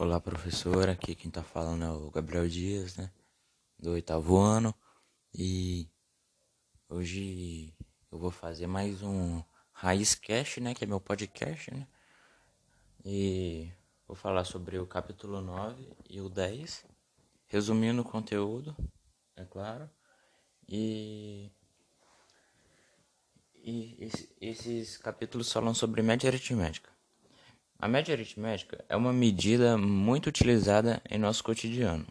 [0.00, 0.92] Olá, professora.
[0.92, 3.10] Aqui quem tá falando é o Gabriel Dias, né?
[3.76, 4.72] Do oitavo ano.
[5.34, 5.88] E
[6.88, 7.74] hoje
[8.08, 9.42] eu vou fazer mais um
[9.72, 10.72] Raiz Cast, né?
[10.72, 11.84] Que é meu podcast, né?
[13.04, 13.72] E
[14.06, 16.86] vou falar sobre o capítulo 9 e o 10.
[17.48, 18.76] Resumindo o conteúdo,
[19.34, 19.90] é claro.
[20.68, 21.50] E,
[23.52, 24.08] e
[24.40, 26.97] esses capítulos falam sobre média aritmética.
[27.80, 32.04] A média aritmética é uma medida muito utilizada em nosso cotidiano.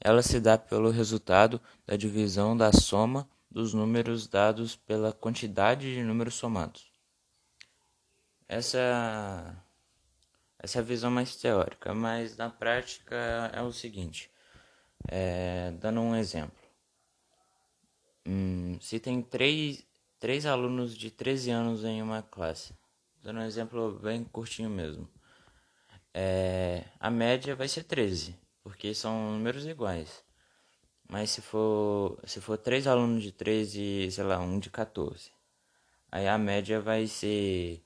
[0.00, 6.02] Ela se dá pelo resultado da divisão da soma dos números dados pela quantidade de
[6.02, 6.90] números somados.
[8.48, 9.56] Essa,
[10.58, 13.14] essa é a visão mais teórica, mas na prática
[13.54, 14.28] é o seguinte:
[15.06, 16.58] é, dando um exemplo.
[18.26, 19.86] Hum, se tem três,
[20.18, 22.74] três alunos de 13 anos em uma classe
[23.24, 25.08] dando um exemplo bem curtinho mesmo.
[26.12, 30.22] É, a média vai ser 13, porque são números iguais.
[31.08, 35.32] Mas se for, se for três alunos de 13 e, sei lá, um de 14,
[36.10, 37.82] aí a média vai ser.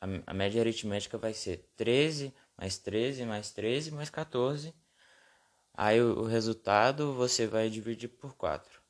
[0.00, 4.74] A, a média aritmética vai ser 13 mais 13 mais 13 mais 14.
[5.74, 8.82] Aí o, o resultado você vai dividir por 4.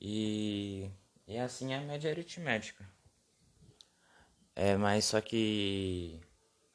[0.00, 0.90] E
[1.32, 2.86] e assim é a média aritmética.
[4.54, 6.20] É, mas só que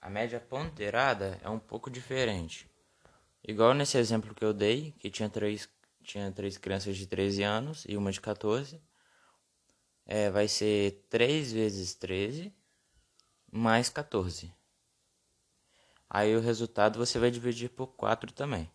[0.01, 2.67] a média ponderada é um pouco diferente.
[3.47, 5.69] Igual nesse exemplo que eu dei, que tinha três,
[6.03, 8.81] tinha três crianças de 13 anos e uma de 14.
[10.07, 12.51] É, vai ser 3 vezes 13
[13.51, 14.51] mais 14.
[16.09, 18.71] Aí o resultado você vai dividir por 4 também.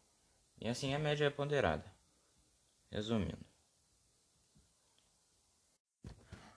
[0.60, 1.92] E assim a média é ponderada.
[2.88, 3.51] Resumindo.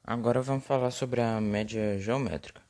[0.08, 2.61] Agora vamos falar sobre a média geométrica.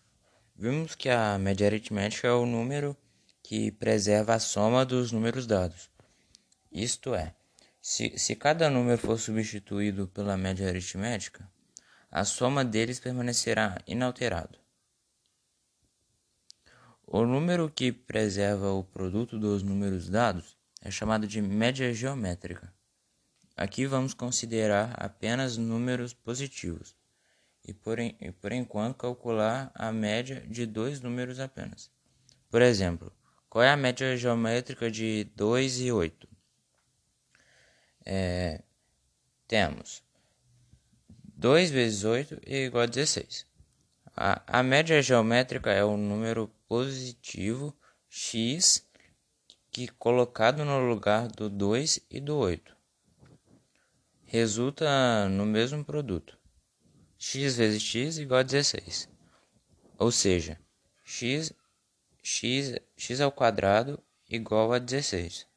[0.56, 2.96] Vimos que a média aritmética é o número
[3.44, 5.90] que preserva a soma dos números dados.
[6.72, 7.36] Isto é,
[7.82, 11.46] se, se cada número for substituído pela média aritmética,
[12.10, 14.58] a soma deles permanecerá inalterado.
[17.06, 22.74] O número que preserva o produto dos números dados é chamado de média geométrica.
[23.58, 26.96] Aqui vamos considerar apenas números positivos
[27.68, 31.90] e por, e por enquanto calcular a média de dois números apenas.
[32.50, 33.12] Por exemplo,
[33.50, 36.28] qual é a média geométrica de 2 e 8?
[38.06, 38.62] É,
[39.48, 40.04] temos
[41.36, 43.46] 2 vezes 8 é igual a 16.
[44.16, 47.76] A, a média geométrica é o número positivo
[48.10, 48.86] x
[49.72, 52.76] que colocado no lugar do 2 e do 8
[54.26, 56.38] resulta no mesmo produto
[57.18, 59.10] x vezes x igual a 16.
[59.98, 60.60] Ou seja,
[61.04, 61.54] x,
[62.22, 65.48] x, x ao quadrado igual a 16.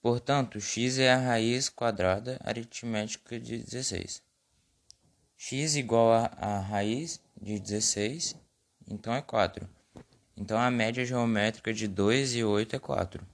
[0.00, 4.22] Portanto, x é a raiz quadrada aritmética de 16.
[5.36, 8.34] x igual a, a raiz de 16,
[8.88, 9.68] então é 4.
[10.36, 13.26] Então a média geométrica de 2 e 8 é 4.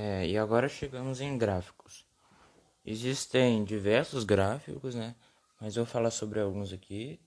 [0.00, 2.06] É, e agora chegamos em gráficos.
[2.86, 5.16] Existem diversos gráficos, né?
[5.60, 7.20] Mas vou falar sobre alguns aqui.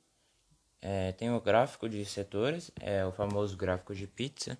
[0.81, 4.57] É, tem o gráfico de setores, é o famoso gráfico de pizza.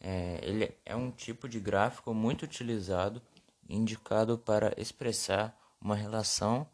[0.00, 3.22] É, ele é um tipo de gráfico muito utilizado,
[3.68, 6.68] indicado para expressar uma relação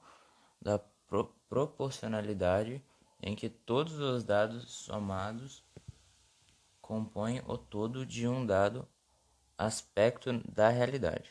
[0.59, 2.83] da pro proporcionalidade
[3.23, 5.63] em que todos os dados somados
[6.81, 8.89] compõem o todo de um dado
[9.57, 11.31] aspecto da realidade.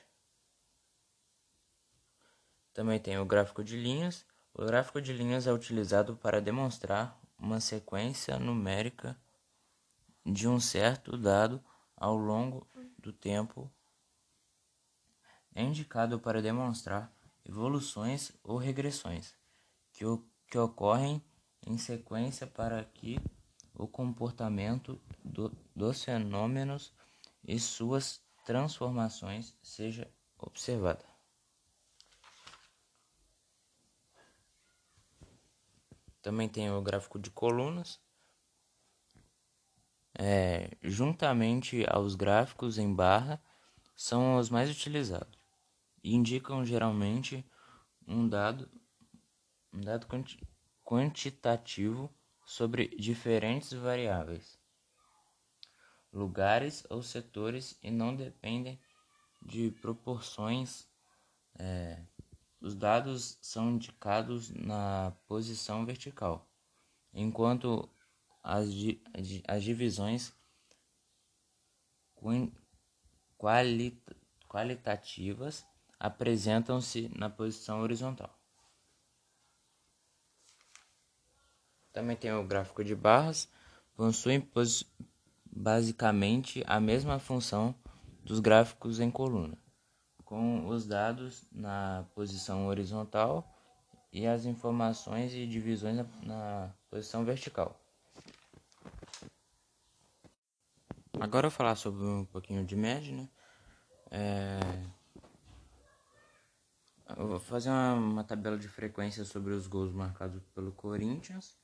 [2.74, 4.26] Também tem o gráfico de linhas.
[4.54, 9.18] O gráfico de linhas é utilizado para demonstrar uma sequência numérica
[10.26, 11.64] de um certo dado
[11.96, 12.68] ao longo
[12.98, 13.72] do tempo.
[15.54, 17.14] É indicado para demonstrar
[17.46, 19.36] evoluções ou regressões
[19.92, 20.06] que,
[20.48, 21.24] que ocorrem
[21.66, 23.20] em sequência para que
[23.76, 26.94] o comportamento do, dos fenômenos
[27.44, 31.06] e suas transformações seja observada.
[36.22, 38.00] Também tem o gráfico de colunas.
[40.18, 43.42] É, juntamente aos gráficos em barra,
[43.96, 45.40] são os mais utilizados
[46.04, 47.46] e indicam geralmente
[48.08, 48.70] um dado,
[49.74, 50.08] um dado
[50.84, 52.14] quantitativo
[52.46, 54.63] sobre diferentes variáveis
[56.14, 58.80] lugares ou setores e não dependem
[59.42, 60.88] de proporções
[61.60, 62.02] é,
[62.62, 66.50] os dados são indicados na posição vertical,
[67.14, 67.90] enquanto
[68.42, 68.68] as,
[69.48, 70.34] as divisões
[74.48, 75.66] qualitativas
[76.00, 78.34] apresentam-se na posição horizontal.
[81.92, 83.50] Também tem o gráfico de barras,
[83.94, 84.42] possuem
[85.56, 87.76] basicamente a mesma função
[88.24, 89.58] dos gráficos em coluna,
[90.24, 93.50] com os dados na posição horizontal
[94.12, 97.80] e as informações e divisões na, na posição vertical.
[101.20, 103.30] Agora eu vou falar sobre um pouquinho de média, né?
[104.10, 104.60] É...
[107.16, 111.56] Eu vou fazer uma, uma, tabela de frequência sobre os gols marcados pelo Corinthians.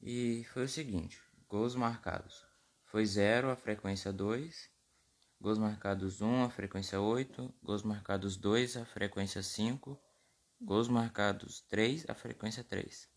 [0.00, 2.44] E foi o seguinte: gols marcados.
[2.86, 4.70] Foi 0 a frequência 2,
[5.40, 10.00] gols marcados 1 a frequência 8, gols marcados 2 a frequência 5,
[10.60, 13.08] gols marcados 3 a frequência 3,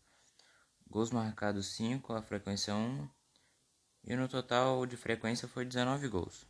[0.88, 3.08] gols marcados 5 a frequência 1
[4.04, 6.46] e no total de frequência foi 19 gols.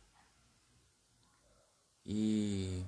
[2.03, 2.83] E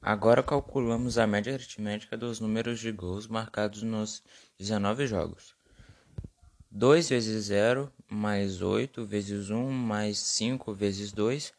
[0.00, 4.22] agora calculamos a média aritmética dos números de gols marcados nos
[4.58, 5.54] 19 jogos.
[6.74, 11.52] 2 vezes 0 mais 8 vezes 1 mais 5 vezes 2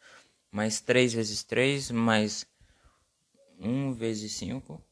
[0.50, 2.44] mais 3 vezes 3 mais
[3.60, 4.82] 1 vezes 5.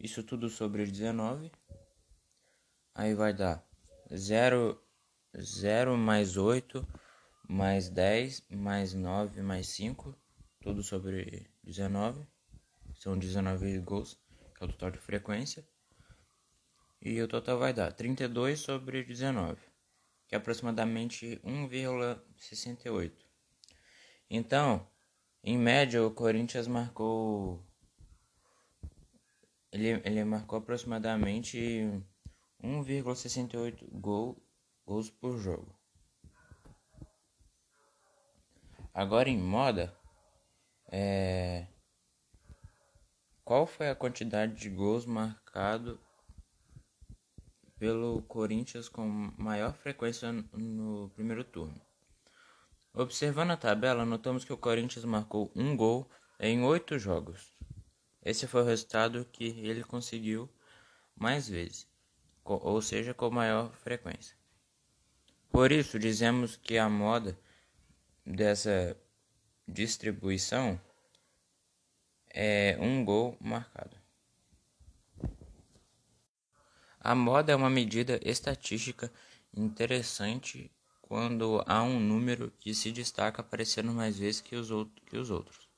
[0.00, 1.52] Isso tudo sobre 19.
[2.94, 3.62] Aí vai dar
[4.14, 4.82] 0,
[5.38, 6.82] 0 mais 8
[7.46, 10.16] mais 10 mais 9 mais 5.
[10.62, 12.26] Tudo sobre 19.
[12.94, 14.18] São 19 gols,
[14.54, 15.62] que é o total de frequência.
[17.04, 19.60] E o total vai dar 32 sobre 19,
[20.28, 23.12] que é aproximadamente 1,68.
[24.30, 24.88] Então,
[25.42, 27.60] em média, o Corinthians marcou.
[29.72, 31.58] Ele, ele marcou aproximadamente
[32.62, 34.40] 1,68 gol,
[34.86, 35.76] gols por jogo.
[38.94, 39.92] Agora em moda,
[40.86, 41.66] é...
[43.44, 45.98] qual foi a quantidade de gols marcado
[47.82, 49.04] pelo Corinthians com
[49.36, 51.82] maior frequência no primeiro turno.
[52.94, 56.08] Observando a tabela, notamos que o Corinthians marcou um gol
[56.38, 57.52] em oito jogos.
[58.24, 60.48] Esse foi o resultado que ele conseguiu
[61.16, 61.88] mais vezes,
[62.44, 64.36] ou seja, com maior frequência.
[65.50, 67.36] Por isso, dizemos que a moda
[68.24, 68.96] dessa
[69.66, 70.80] distribuição
[72.32, 74.01] é um gol marcado.
[77.04, 79.12] A moda é uma medida estatística
[79.52, 80.70] interessante
[81.00, 85.68] quando há um número que se destaca aparecendo mais vezes que os, outros.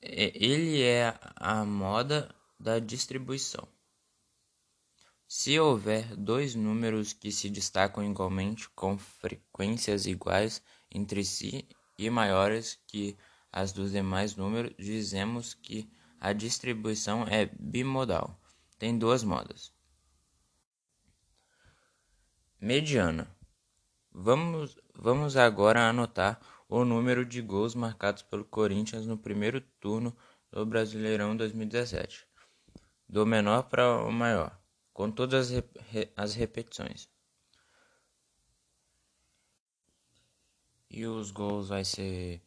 [0.00, 3.66] Ele é a moda da distribuição.
[5.26, 12.78] Se houver dois números que se destacam igualmente com frequências iguais entre si e maiores
[12.86, 13.18] que
[13.50, 15.90] as dos demais números, dizemos que
[16.20, 18.40] a distribuição é bimodal.
[18.78, 19.79] Tem duas modas.
[22.62, 23.26] Mediana.
[24.12, 30.14] Vamos, vamos agora anotar o número de gols marcados pelo Corinthians no primeiro turno
[30.50, 32.26] do Brasileirão 2017,
[33.08, 34.60] do menor para o maior,
[34.92, 35.64] com todas as,
[36.14, 37.08] as repetições.
[40.90, 42.42] E os gols vai ser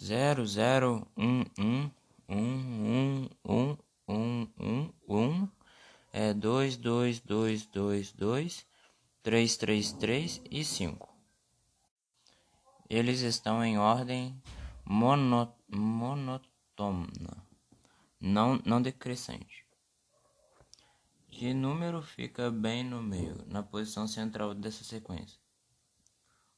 [0.00, 1.90] 0, 0, 1, 1,
[2.28, 5.48] 1, 1, 1, 1, 1, 1,
[6.12, 8.68] é 2, 2, 2, 2, 2,
[9.22, 11.08] 3, 3, 3 e 5.
[12.88, 14.40] Eles estão em ordem
[14.84, 17.46] mono, monotona,
[18.20, 19.66] não, não decrescente.
[21.28, 25.38] De número fica bem no meio, na posição central dessa sequência.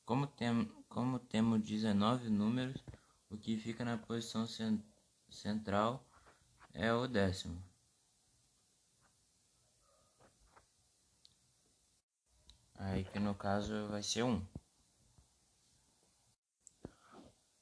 [0.04, 2.82] Como, tem, como temos 19 números,
[3.28, 4.80] o que fica na posição cent,
[5.28, 6.06] central
[6.72, 7.69] é o décimo.
[12.82, 14.40] Aí que no caso vai ser 1.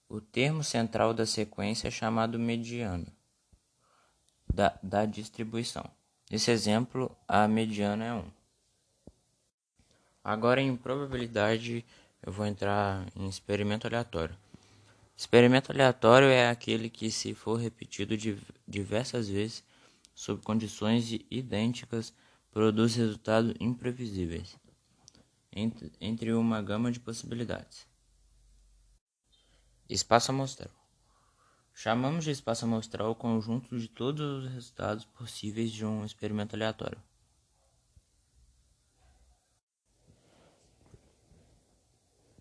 [0.08, 3.06] O termo central da sequência é chamado mediano
[4.48, 5.84] da, da distribuição.
[6.30, 8.24] Nesse exemplo, a mediana é 1.
[10.22, 11.84] Agora, em probabilidade,
[12.22, 14.36] eu vou entrar em experimento aleatório.
[15.16, 18.16] Experimento aleatório é aquele que, se for repetido
[18.68, 19.64] diversas vezes,
[20.14, 22.14] sob condições idênticas,
[22.52, 24.56] produz resultados imprevisíveis
[26.00, 27.86] entre uma gama de possibilidades.
[29.88, 30.70] Espaço amostral.
[31.72, 37.00] Chamamos de espaço amostral o conjunto de todos os resultados possíveis de um experimento aleatório.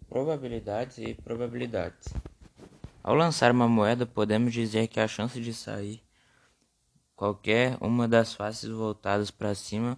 [0.09, 2.07] Probabilidades e probabilidades.
[3.03, 6.03] Ao lançar uma moeda, podemos dizer que a chance de sair
[7.15, 9.97] qualquer uma das faces voltadas para cima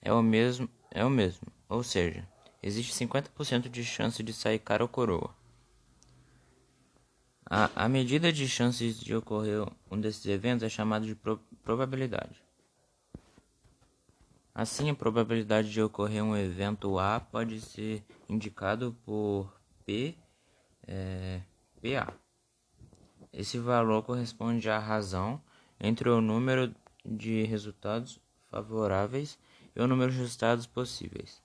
[0.00, 2.28] é o mesmo, é o mesmo, ou seja,
[2.62, 5.34] existe 50% de chance de sair cara ou coroa.
[7.44, 12.42] A, a medida de chances de ocorrer um desses eventos é chamada de pro, probabilidade.
[14.54, 19.52] Assim, a probabilidade de ocorrer um evento A pode ser indicado por
[19.84, 20.14] P,
[20.86, 21.40] é,
[21.80, 22.14] PA.
[23.32, 25.40] Esse valor corresponde à razão
[25.80, 29.38] entre o número de resultados favoráveis
[29.74, 31.41] e o número de resultados possíveis.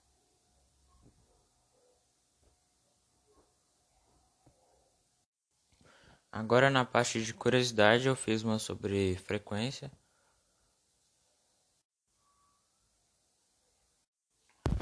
[6.31, 9.91] Agora na parte de curiosidade eu fiz uma sobre frequência.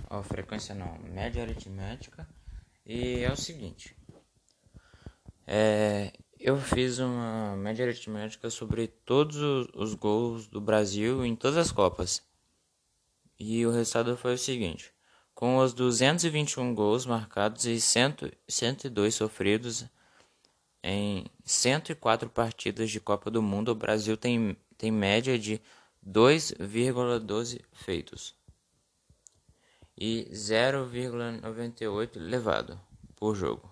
[0.09, 2.27] Ó, frequência não, média aritmética.
[2.85, 3.95] E é o seguinte.
[5.47, 11.57] É, eu fiz uma média aritmética sobre todos os, os gols do Brasil em todas
[11.57, 12.23] as Copas.
[13.39, 14.93] E o resultado foi o seguinte.
[15.33, 19.85] Com os 221 gols marcados e 100, 102 sofridos,
[20.87, 25.59] em 104 partidas de Copa do Mundo, o Brasil tem, tem média de
[26.07, 28.35] 2,12 feitos
[29.97, 32.79] e 0,98 levado
[33.15, 33.67] por jogo.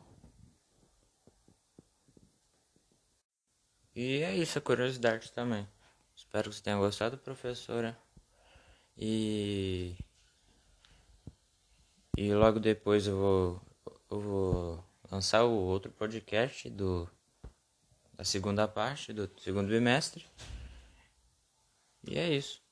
[3.96, 5.68] E é isso, a curiosidade também.
[6.16, 7.96] Espero que você tenha gostado, professora.
[8.98, 9.96] E
[12.18, 13.62] e logo depois eu vou
[14.10, 17.08] eu vou lançar o outro podcast do
[18.16, 20.26] da segunda parte do segundo bimestre.
[22.08, 22.63] E é isso.